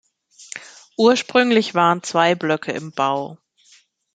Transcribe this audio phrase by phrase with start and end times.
[0.97, 3.37] Ursprünglich waren zwei Blöcke im Bau.